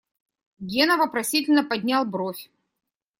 [0.59, 2.49] Гена вопросительно поднял бровь.